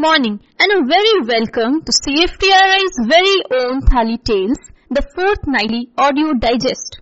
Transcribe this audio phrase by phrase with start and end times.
[0.00, 4.56] morning and a very welcome to CFTRI's very own Thali Tales,
[4.88, 7.00] the fortnightly audio digest.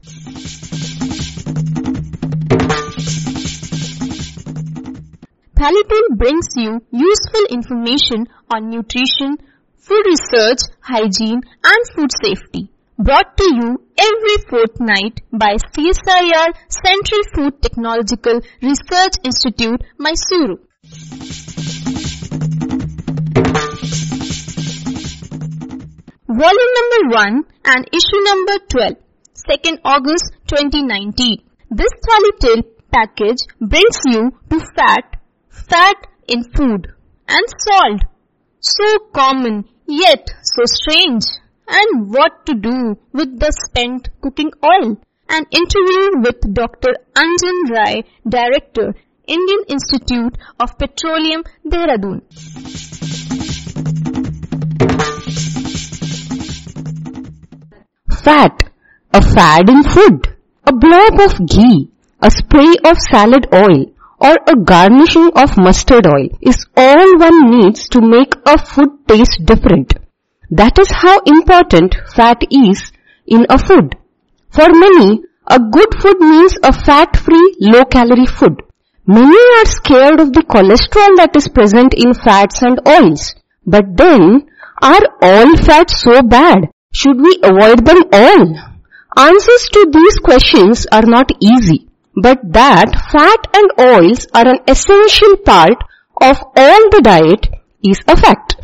[5.55, 5.83] Thali
[6.17, 9.39] brings you useful information on nutrition,
[9.77, 12.73] food research, hygiene and food safety.
[12.99, 20.59] Brought to you every fortnight by CSIR Central Food Technological Research Institute, Mysuru.
[26.39, 28.93] Volume number 1 and issue number 12,
[29.51, 31.39] 2nd August 2019.
[31.69, 35.17] This Thali Tale package brings you to fat,
[35.51, 35.97] fat
[36.29, 36.87] in food
[37.27, 38.03] and salt.
[38.61, 41.25] So common yet so strange.
[41.67, 44.97] And what to do with the spent cooking oil.
[45.29, 46.95] An interview with Dr.
[47.17, 48.95] Anjan Ray, Director,
[49.27, 52.23] Indian Institute of Petroleum, Dehradun.
[58.29, 58.63] Fat,
[59.15, 60.27] a fad in food,
[60.67, 61.89] a blob of ghee,
[62.21, 63.87] a spray of salad oil,
[64.21, 69.41] or a garnishing of mustard oil is all one needs to make a food taste
[69.47, 69.95] different.
[70.51, 72.93] That is how important fat is
[73.27, 73.97] in a food.
[74.51, 78.63] For many, a good food means a fat-free, low-calorie food.
[79.07, 83.35] Many are scared of the cholesterol that is present in fats and oils.
[83.67, 84.51] But then,
[84.83, 86.69] are all fats so bad?
[86.99, 88.47] Should we avoid them all?
[89.17, 95.37] Answers to these questions are not easy, but that fat and oils are an essential
[95.51, 95.85] part
[96.21, 97.47] of all the diet
[97.85, 98.57] is a fact.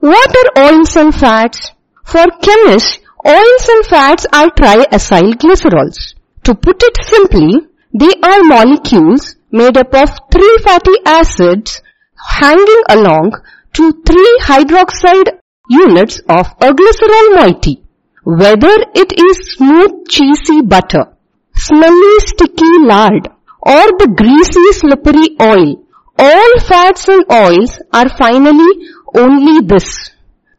[0.00, 1.70] What are oils and fats?
[2.04, 6.14] For chemists, oils and fats are triacylglycerols.
[6.44, 11.80] To put it simply, they are molecules made up of three fatty acids
[12.40, 13.40] hanging along
[13.74, 17.82] to three hydroxide units of a glycerol moiety.
[18.24, 21.16] Whether it is smooth cheesy butter,
[21.54, 23.28] smelly sticky lard,
[23.60, 25.82] or the greasy slippery oil,
[26.18, 30.10] all fats and oils are finally only this.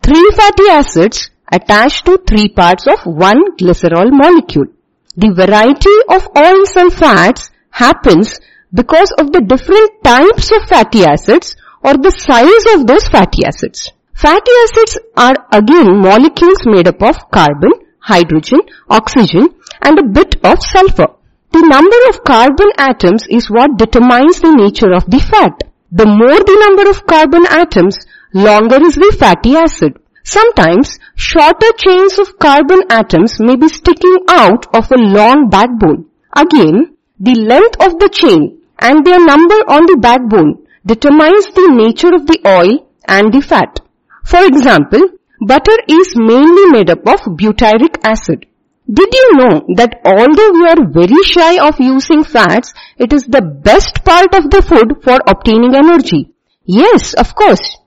[0.02, 4.68] Three fatty acids attached to three parts of one glycerol molecule.
[5.16, 8.40] The variety of oils and fats happens
[8.74, 13.92] because of the different types of fatty acids or the size of those fatty acids.
[14.16, 19.50] Fatty acids are again molecules made up of carbon, hydrogen, oxygen
[19.82, 21.08] and a bit of sulfur.
[21.52, 25.66] The number of carbon atoms is what determines the nature of the fat.
[25.92, 27.98] The more the number of carbon atoms,
[28.34, 30.00] longer is the fatty acid.
[30.24, 36.06] Sometimes shorter chains of carbon atoms may be sticking out of a long backbone.
[36.34, 42.16] Again, the length of the chain and their number on the backbone determines the nature
[42.16, 43.82] of the oil and the fat.
[44.26, 45.02] For example,
[45.40, 48.48] butter is mainly made up of butyric acid.
[48.92, 53.42] Did you know that although we are very shy of using fats, it is the
[53.42, 56.34] best part of the food for obtaining energy?
[56.66, 57.78] Yes, of course.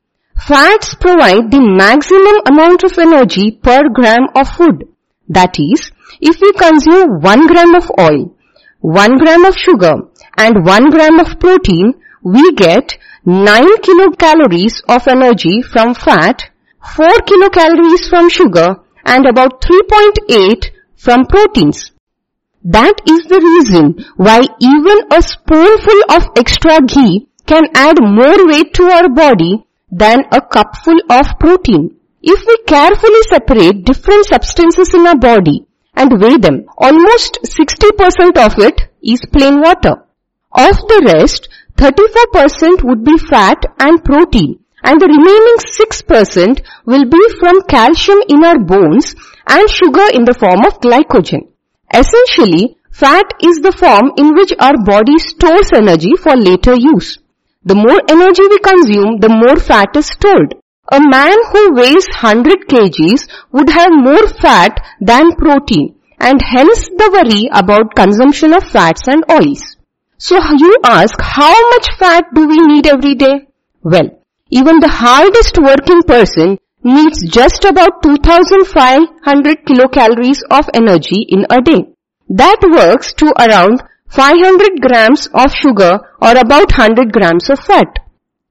[0.46, 4.84] Fats provide the maximum amount of energy per gram of food.
[5.28, 8.34] That is, if we consume 1 gram of oil,
[8.80, 9.94] 1 gram of sugar
[10.36, 12.96] and 1 gram of protein, we get
[13.28, 16.50] 9 kilocalories of energy from fat,
[16.96, 21.92] 4 kilocalories from sugar and about 3.8 from proteins.
[22.64, 28.72] That is the reason why even a spoonful of extra ghee can add more weight
[28.80, 31.98] to our body than a cupful of protein.
[32.22, 38.58] If we carefully separate different substances in our body and weigh them, almost 60% of
[38.58, 39.96] it is plain water.
[40.50, 47.22] Of the rest, 34% would be fat and protein and the remaining 6% will be
[47.38, 49.14] from calcium in our bones
[49.46, 51.46] and sugar in the form of glycogen.
[51.94, 57.18] Essentially, fat is the form in which our body stores energy for later use.
[57.64, 60.54] The more energy we consume, the more fat is stored.
[60.90, 67.10] A man who weighs 100 kgs would have more fat than protein and hence the
[67.14, 69.77] worry about consumption of fats and oils.
[70.20, 73.46] So you ask, how much fat do we need every day?
[73.82, 74.10] Well,
[74.50, 81.94] even the hardest working person needs just about 2500 kilocalories of energy in a day.
[82.28, 88.00] That works to around 500 grams of sugar or about 100 grams of fat.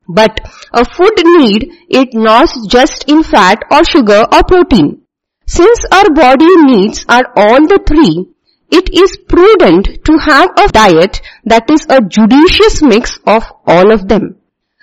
[0.07, 0.39] But
[0.71, 5.01] a food need it not just in fat or sugar or protein.
[5.45, 8.33] Since our body needs are all the three,
[8.71, 14.07] it is prudent to have a diet that is a judicious mix of all of
[14.07, 14.35] them.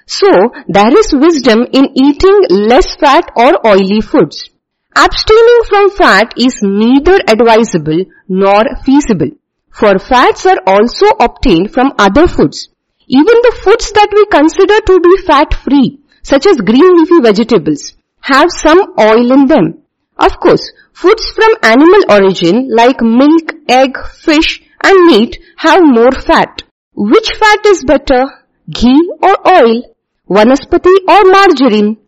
[0.07, 0.31] So,
[0.69, 4.51] there is wisdom in eating less fat or oily foods.
[4.97, 9.31] Abstaining from fat is neither advisable nor feasible,
[9.71, 12.69] for fats are also obtained from other foods.
[13.09, 18.49] Even the foods that we consider to be fat-free, such as green leafy vegetables, have
[18.51, 19.84] some oil in them.
[20.17, 26.63] Of course, foods from animal origin like milk, egg, fish and meat have more fat.
[26.95, 28.25] Which fat is better?
[28.71, 29.83] Ghee or oil?
[30.31, 31.99] Vanaspati or margarine?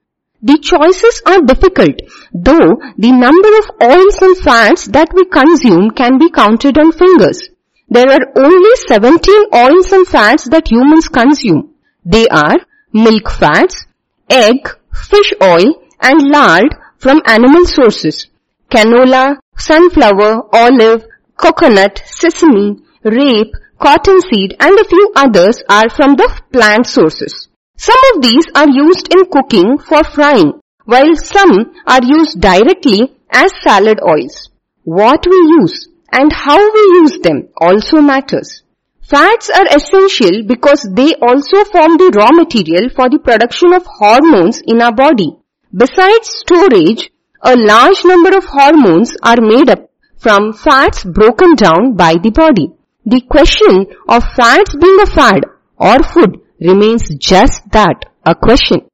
[0.43, 1.97] The choices are difficult,
[2.33, 7.49] though the number of oils and fats that we consume can be counted on fingers.
[7.89, 11.75] There are only 17 oils and fats that humans consume.
[12.05, 12.59] They are
[12.93, 13.87] milk fats,
[14.31, 16.75] egg, fish oil and lard
[17.07, 18.27] from animal sources.
[18.69, 21.05] Canola, sunflower, olive,
[21.37, 27.47] coconut, sesame, rape, cottonseed and a few others are from the plant sources.
[27.77, 30.55] Some of these are used in cooking for frying,
[30.85, 31.55] while some
[31.87, 34.51] are used directly as salad oils.
[34.83, 38.65] What we use and how we use them also matters.
[39.09, 44.61] Fats are essential because they also form the raw material for the production of hormones
[44.67, 45.39] in our body.
[45.79, 47.11] Besides storage,
[47.43, 52.73] a large number of hormones are made up from fats broken down by the body.
[53.05, 55.45] The question of fats being a fad
[55.77, 58.89] or food remains just that, a question.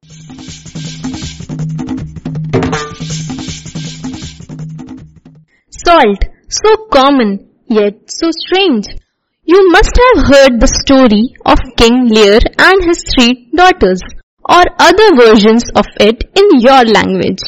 [5.69, 8.87] Salt, so common, yet so strange.
[9.45, 14.01] You must have heard the story of King Lear and his three daughters,
[14.47, 17.43] or other versions of it in your language.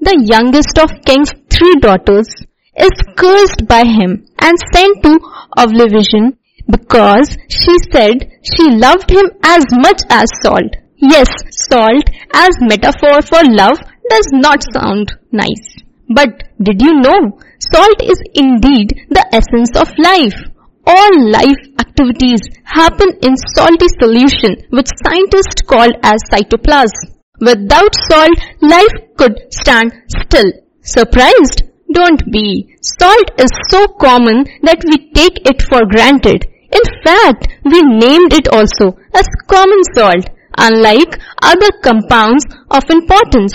[0.00, 2.28] The youngest of King's three daughters
[2.76, 5.18] is cursed by him and sent to
[5.56, 6.38] oblivion
[6.68, 10.76] because she said she loved him as much as salt.
[10.96, 13.78] Yes, salt as metaphor for love
[14.10, 15.76] does not sound nice.
[16.08, 17.38] But did you know
[17.72, 20.38] salt is indeed the essence of life?
[20.86, 27.16] All life activities happen in salty solution which scientists call as cytoplasm.
[27.40, 30.52] Without salt, life could stand still.
[30.82, 31.64] Surprised?
[31.92, 32.76] Don't be.
[32.80, 36.46] Salt is so common that we take it for granted.
[36.70, 40.24] In fact, we named it also as common salt,
[40.56, 43.54] unlike other compounds of importance.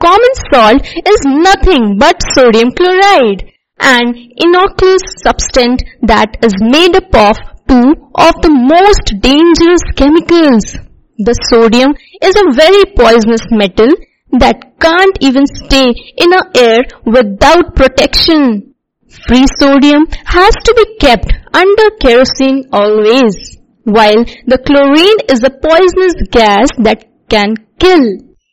[0.00, 7.36] Common salt is nothing but sodium chloride, an innocuous substance that is made up of
[7.68, 10.76] two of the most dangerous chemicals.
[11.18, 13.90] The sodium is a very poisonous metal
[14.38, 18.74] that can't even stay in a air without protection.
[19.26, 26.16] Free sodium has to be kept under kerosene always, while the chlorine is a poisonous
[26.30, 28.04] gas that can kill.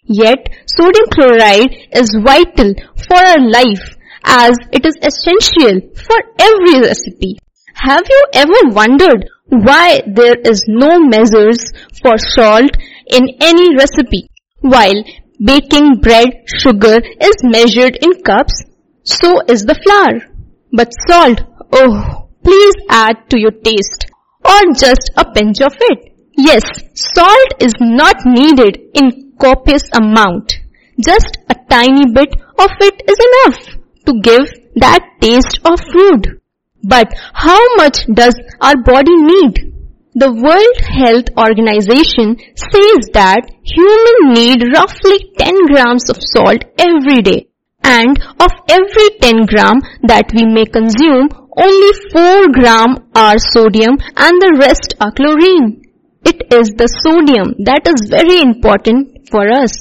[0.08, 2.74] Yet sodium chloride is vital
[3.08, 3.95] for our life
[4.26, 7.38] as it is essential for every recipe.
[7.76, 11.60] Have you ever wondered why there is no measures
[12.02, 12.72] for salt
[13.08, 14.28] in any recipe?
[14.62, 15.04] While
[15.44, 18.64] baking bread sugar is measured in cups,
[19.04, 20.34] so is the flour.
[20.72, 24.12] But salt, oh, please add to your taste
[24.44, 26.12] or just a pinch of it.
[26.38, 30.54] Yes, salt is not needed in copious amount.
[31.00, 34.46] Just a tiny bit of it is enough to give
[34.76, 36.42] that taste of food.
[36.84, 39.74] But how much does our body need?
[40.14, 47.48] The World Health Organization says that humans need roughly 10 grams of salt every day.
[47.84, 54.34] And of every 10 gram that we may consume, only 4 gram are sodium and
[54.42, 55.84] the rest are chlorine.
[56.24, 59.72] It is the sodium that is very important for us.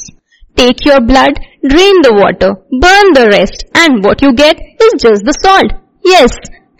[0.56, 1.32] Take your blood,
[1.64, 5.72] drain the water, burn the rest and what you get is just the salt.
[6.04, 6.32] Yes,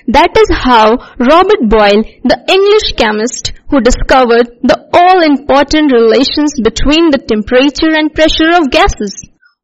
[0.09, 7.25] that is how Robert Boyle, the English chemist who discovered the all-important relations between the
[7.25, 9.17] temperature and pressure of gases,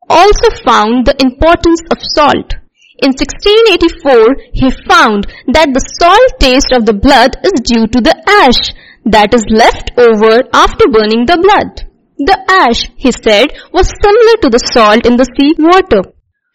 [0.08, 2.56] also found the importance of salt.
[3.04, 8.16] In 1684, he found that the salt taste of the blood is due to the
[8.44, 8.72] ash
[9.04, 11.89] that is left over after burning the blood.
[12.20, 16.04] The ash, he said, was similar to the salt in the sea water.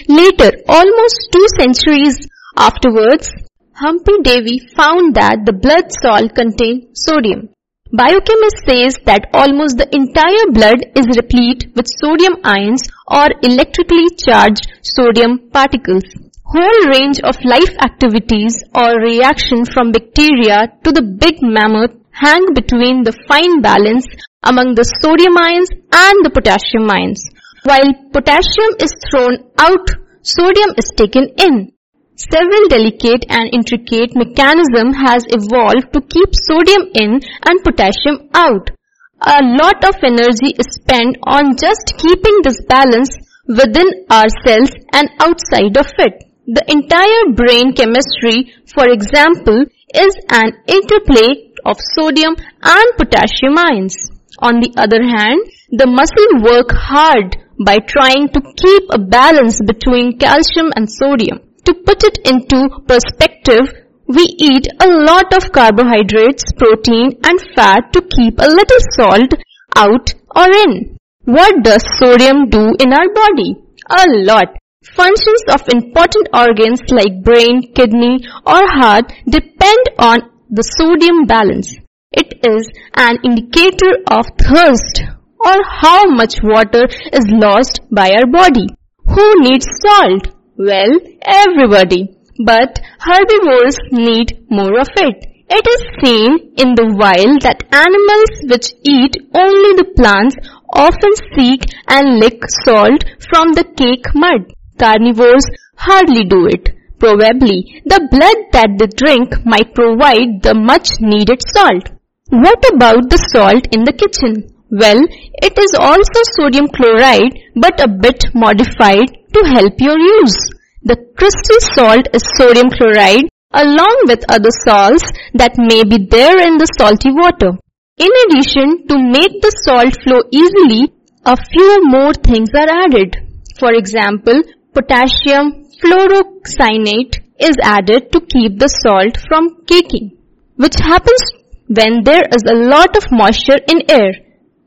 [0.08, 2.22] Later, almost two centuries
[2.56, 3.34] afterwards,
[3.74, 7.50] Humphrey Davy found that the blood salt contained sodium.
[7.92, 14.70] Biochemist says that almost the entire blood is replete with sodium ions or electrically charged
[14.86, 16.06] sodium particles.
[16.46, 23.04] Whole range of life activities or reaction from bacteria to the big mammoth hang between
[23.04, 24.08] the fine balance
[24.44, 27.28] among the sodium ions and the potassium ions.
[27.64, 29.88] While potassium is thrown out,
[30.24, 31.76] sodium is taken in.
[32.16, 38.72] Several delicate and intricate mechanism has evolved to keep sodium in and potassium out.
[39.20, 43.12] A lot of energy is spent on just keeping this balance
[43.48, 46.24] within our cells and outside of it.
[46.48, 53.98] The entire brain chemistry, for example, is an interplay of sodium and potassium ions.
[54.40, 55.42] On the other hand,
[55.72, 61.40] the muscle work hard by trying to keep a balance between calcium and sodium.
[61.66, 63.74] To put it into perspective,
[64.08, 69.34] we eat a lot of carbohydrates, protein and fat to keep a little salt
[69.76, 70.98] out or in.
[71.24, 73.58] What does sodium do in our body?
[73.90, 74.56] A lot.
[74.84, 80.20] Functions of important organs like brain, kidney or heart depend on
[80.56, 81.76] the sodium balance.
[82.12, 85.04] It is an indicator of thirst
[85.44, 88.68] or how much water is lost by our body.
[89.04, 90.32] Who needs salt?
[90.58, 92.16] Well, everybody.
[92.40, 95.28] But herbivores need more of it.
[95.50, 100.36] It is seen in the wild that animals which eat only the plants
[100.72, 104.56] often seek and lick salt from the cake mud.
[104.80, 105.46] Carnivores
[105.76, 106.75] hardly do it.
[107.00, 111.90] Probably the blood that they drink might provide the much needed salt.
[112.30, 114.50] What about the salt in the kitchen?
[114.72, 114.98] Well,
[115.44, 120.38] it is also sodium chloride but a bit modified to help your use.
[120.84, 126.58] The crystal salt is sodium chloride along with other salts that may be there in
[126.58, 127.58] the salty water.
[127.98, 130.92] In addition, to make the salt flow easily,
[131.26, 133.16] a few more things are added.
[133.60, 134.42] For example,
[134.74, 140.18] potassium ferrocyanide is added to keep the salt from caking,
[140.56, 141.24] which happens
[141.68, 144.14] when there is a lot of moisture in air.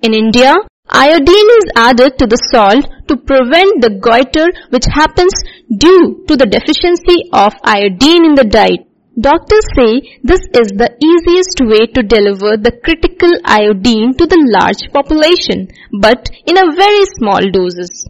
[0.03, 0.53] In India,
[0.89, 5.33] iodine is added to the salt to prevent the goiter which happens
[5.77, 8.85] due to the deficiency of iodine in the diet.
[9.19, 14.93] Doctors say this is the easiest way to deliver the critical iodine to the large
[14.93, 15.69] population,
[16.01, 18.07] but in a very small doses.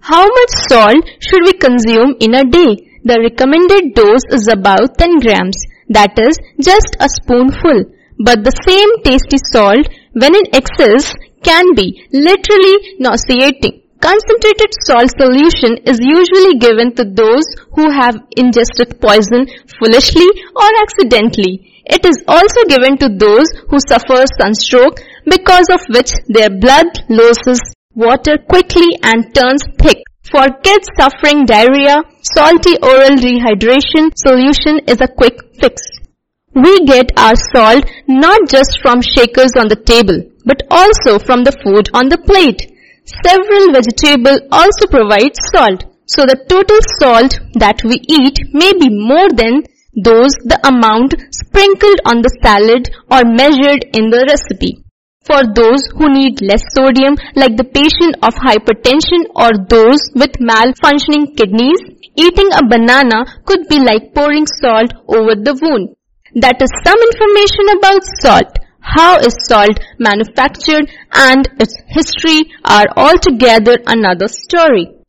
[0.00, 2.88] How much salt should we consume in a day?
[3.04, 7.84] The recommended dose is about 10 grams, that is just a spoonful.
[8.18, 11.12] But the same tasty salt, when in excess,
[11.44, 13.84] can be literally nauseating.
[14.00, 17.44] Concentrated salt solution is usually given to those
[17.76, 19.44] who have ingested poison
[19.76, 21.84] foolishly or accidentally.
[21.84, 27.60] It is also given to those who suffer sunstroke because of which their blood loses
[27.94, 29.98] water quickly and turns thick.
[30.30, 35.82] For kids suffering diarrhea, salty oral rehydration solution is a quick fix.
[36.54, 41.56] We get our salt not just from shakers on the table, but also from the
[41.62, 42.70] food on the plate.
[43.24, 45.84] Several vegetables also provide salt.
[46.06, 49.62] So the total salt that we eat may be more than
[49.94, 54.84] those the amount sprinkled on the salad or measured in the recipe.
[55.24, 61.36] For those who need less sodium like the patient of hypertension or those with malfunctioning
[61.36, 61.80] kidneys,
[62.16, 65.96] eating a banana could be like pouring salt over the wound.
[66.36, 73.76] That is some information about salt how is salt manufactured and its history are altogether
[73.86, 74.99] another story.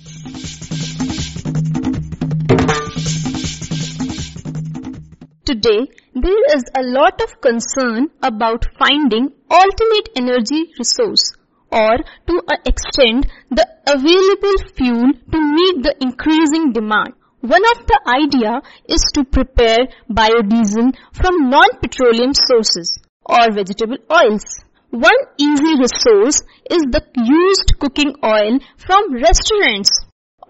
[5.44, 11.34] Today, there is a lot of concern about finding alternate energy resource
[11.72, 17.14] or to extend the available fuel to meet the increasing demand.
[17.40, 24.46] One of the idea is to prepare biodiesel from non-petroleum sources or vegetable oils.
[24.92, 30.01] One easy resource is the used cooking oil from restaurants.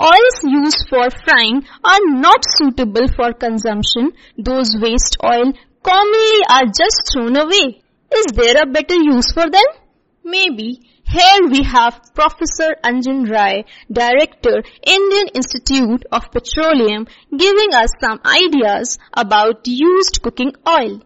[0.01, 4.13] Oils used for frying are not suitable for consumption.
[4.35, 5.53] Those waste oil
[5.83, 7.83] commonly are just thrown away.
[8.11, 9.67] Is there a better use for them?
[10.23, 10.81] Maybe.
[11.05, 18.97] Here we have Professor Anjan Ray, Director, Indian Institute of Petroleum, giving us some ideas
[19.13, 21.01] about used cooking oil.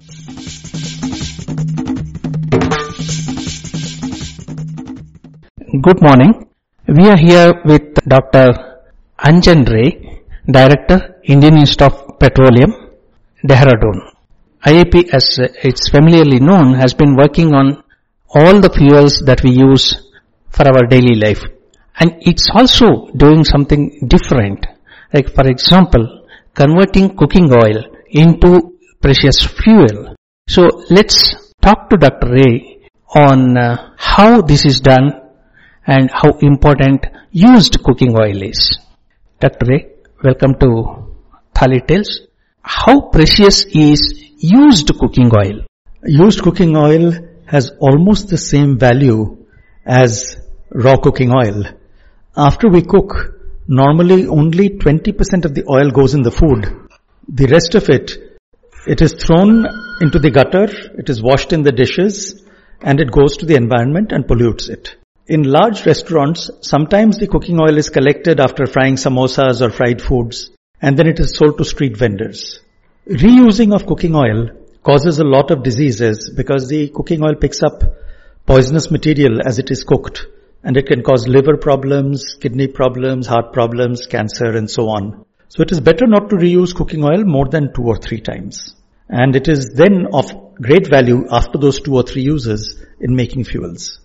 [5.81, 6.47] Good morning.
[6.87, 8.74] We are here with Dr.
[9.19, 12.71] Anjan Ray, Director, Indian Institute of Petroleum,
[13.47, 14.11] Dehradun.
[14.65, 17.83] IIP, as it's familiarly known, has been working on
[18.29, 20.11] all the fuels that we use
[20.49, 21.41] for our daily life.
[21.99, 24.65] And it's also doing something different.
[25.13, 30.15] Like for example, converting cooking oil into precious fuel.
[30.49, 32.27] So let's talk to Dr.
[32.31, 35.13] Ray on uh, how this is done
[35.87, 38.79] and how important used cooking oil is.
[39.37, 39.65] Dr.
[39.65, 39.91] Ray,
[40.23, 41.13] welcome to
[41.53, 42.21] Thali Tales.
[42.61, 45.65] How precious is used cooking oil?
[46.05, 47.11] Used cooking oil
[47.45, 49.45] has almost the same value
[49.85, 50.37] as
[50.69, 51.65] raw cooking oil.
[52.37, 53.11] After we cook,
[53.67, 56.89] normally only 20% of the oil goes in the food.
[57.27, 58.13] The rest of it,
[58.87, 59.65] it is thrown
[59.99, 62.41] into the gutter, it is washed in the dishes,
[62.81, 64.95] and it goes to the environment and pollutes it.
[65.27, 70.51] In large restaurants, sometimes the cooking oil is collected after frying samosas or fried foods,
[70.79, 72.59] and then it is sold to street vendors.
[73.07, 74.49] Reusing of cooking oil
[74.83, 77.81] causes a lot of diseases because the cooking oil picks up
[78.45, 80.27] poisonous material as it is cooked
[80.63, 85.25] and it can cause liver problems, kidney problems, heart problems, cancer and so on.
[85.47, 88.75] So it is better not to reuse cooking oil more than two or three times.
[89.09, 93.45] And it is then of great value after those two or three uses in making
[93.45, 94.01] fuels.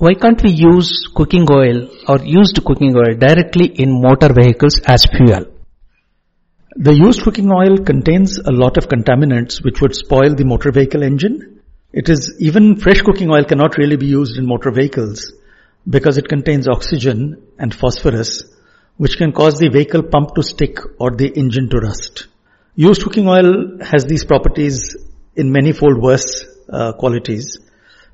[0.00, 5.04] Why can't we use cooking oil or used cooking oil directly in motor vehicles as
[5.04, 5.44] fuel?
[6.74, 11.02] The used cooking oil contains a lot of contaminants which would spoil the motor vehicle
[11.02, 11.60] engine.
[11.92, 15.34] It is even fresh cooking oil cannot really be used in motor vehicles
[15.86, 18.44] because it contains oxygen and phosphorus
[18.96, 22.26] which can cause the vehicle pump to stick or the engine to rust.
[22.74, 24.96] Used cooking oil has these properties
[25.36, 27.58] in manifold worse uh, qualities.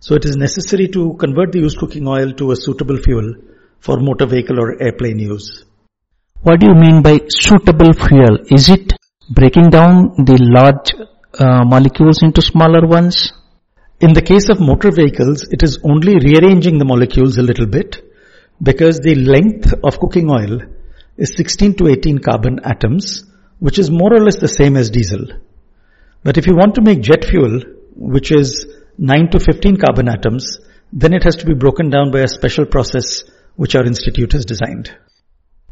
[0.00, 3.34] So it is necessary to convert the used cooking oil to a suitable fuel
[3.80, 5.64] for motor vehicle or airplane use.
[6.42, 8.38] What do you mean by suitable fuel?
[8.50, 8.92] Is it
[9.30, 10.94] breaking down the large
[11.38, 13.32] uh, molecules into smaller ones?
[14.00, 18.02] In the case of motor vehicles, it is only rearranging the molecules a little bit
[18.62, 20.60] because the length of cooking oil
[21.16, 23.24] is 16 to 18 carbon atoms,
[23.58, 25.26] which is more or less the same as diesel.
[26.22, 27.62] But if you want to make jet fuel,
[27.94, 28.66] which is
[28.98, 30.58] 9 to 15 carbon atoms,
[30.92, 33.22] then it has to be broken down by a special process
[33.56, 34.96] which our institute has designed.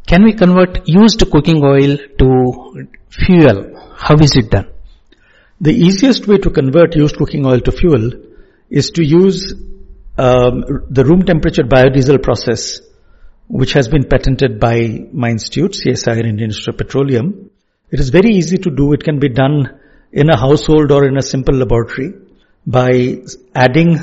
[0.07, 3.94] Can we convert used cooking oil to fuel?
[3.96, 4.68] How is it done?
[5.61, 8.11] The easiest way to convert used cooking oil to fuel
[8.68, 9.55] is to use
[10.18, 12.81] um, the room temperature biodiesel process,
[13.48, 17.51] which has been patented by my institute, CSIR Indian Institute of Petroleum.
[17.90, 18.92] It is very easy to do.
[18.92, 19.81] It can be done
[20.12, 22.12] in a household or in a simple laboratory
[22.66, 23.22] by
[23.55, 23.98] adding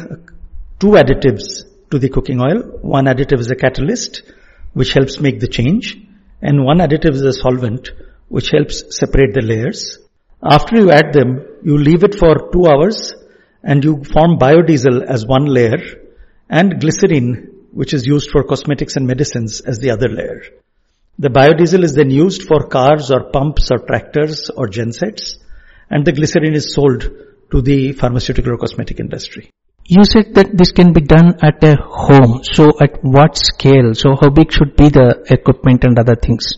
[0.79, 2.61] two additives to the cooking oil.
[2.81, 4.21] One additive is a catalyst,
[4.73, 5.97] which helps make the change,
[6.41, 7.91] and one additive is a solvent,
[8.29, 9.99] which helps separate the layers.
[10.43, 13.13] After you add them, you leave it for two hours
[13.63, 15.77] and you form biodiesel as one layer
[16.49, 20.41] and glycerine, which is used for cosmetics and medicines as the other layer.
[21.19, 25.37] The biodiesel is then used for cars or pumps or tractors or gensets
[25.89, 27.09] and the glycerine is sold
[27.51, 29.51] to the pharmaceutical or cosmetic industry.
[29.85, 32.43] You said that this can be done at a home.
[32.43, 33.93] So at what scale?
[33.93, 36.53] So how big should be the equipment and other things?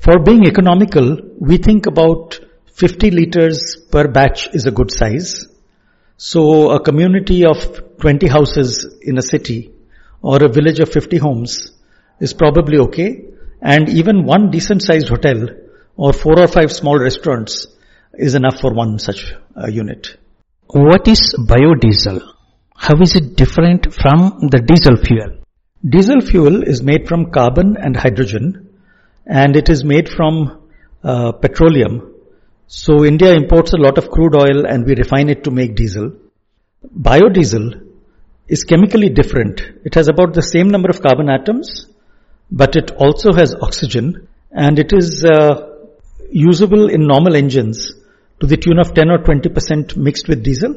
[0.00, 2.38] For being economical, we think about
[2.74, 5.46] 50 liters per batch is a good size.
[6.16, 9.72] So a community of 20 houses in a city
[10.22, 11.72] or a village of 50 homes
[12.20, 13.24] is probably okay.
[13.60, 15.48] And even one decent sized hotel
[15.96, 17.66] or four or five small restaurants
[18.20, 20.16] is enough for one such uh, unit.
[20.66, 22.20] What is biodiesel?
[22.76, 25.38] How is it different from the diesel fuel?
[25.86, 28.68] Diesel fuel is made from carbon and hydrogen
[29.26, 30.68] and it is made from
[31.02, 32.14] uh, petroleum.
[32.66, 36.12] So India imports a lot of crude oil and we refine it to make diesel.
[37.08, 37.86] Biodiesel
[38.48, 39.60] is chemically different.
[39.84, 41.86] It has about the same number of carbon atoms,
[42.50, 45.68] but it also has oxygen and it is uh,
[46.30, 47.94] usable in normal engines
[48.40, 50.74] to the tune of 10 or 20% mixed with diesel,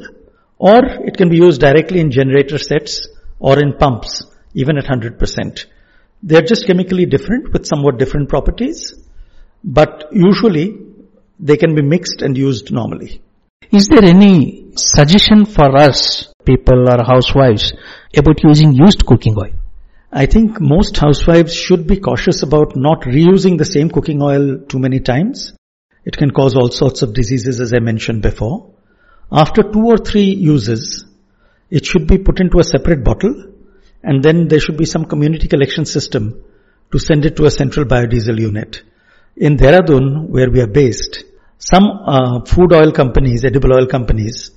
[0.58, 4.22] or it can be used directly in generator sets or in pumps,
[4.54, 5.66] even at 100%.
[6.22, 8.94] They're just chemically different with somewhat different properties,
[9.62, 10.78] but usually
[11.40, 13.20] they can be mixed and used normally.
[13.72, 17.72] Is there any suggestion for us, people or housewives,
[18.16, 19.52] about using used cooking oil?
[20.12, 24.78] I think most housewives should be cautious about not reusing the same cooking oil too
[24.78, 25.54] many times.
[26.04, 28.70] It can cause all sorts of diseases as I mentioned before.
[29.32, 31.04] After two or three uses,
[31.70, 33.52] it should be put into a separate bottle
[34.02, 36.44] and then there should be some community collection system
[36.92, 38.82] to send it to a central biodiesel unit.
[39.36, 41.24] In Dehradun, where we are based,
[41.58, 44.50] some uh, food oil companies, edible oil companies,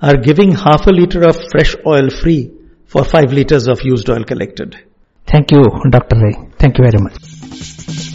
[0.00, 2.52] are giving half a liter of fresh oil free
[2.86, 4.76] for five liters of used oil collected.
[5.26, 6.16] Thank you, Dr.
[6.16, 6.50] Ray.
[6.58, 8.11] Thank you very much.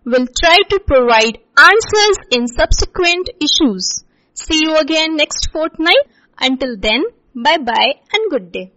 [0.06, 4.02] will try to provide answers in subsequent issues.
[4.42, 6.04] See you again next fortnight.
[6.40, 7.02] Until then,
[7.34, 8.72] bye bye and good day.